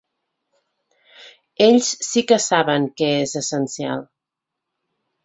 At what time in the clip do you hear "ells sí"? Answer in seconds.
1.65-2.23